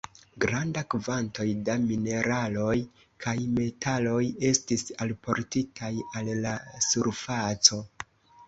[0.43, 2.73] Granda kvantoj da mineraloj
[3.25, 5.93] kaj metaloj estis alportitaj
[6.23, 7.81] al la surfaco.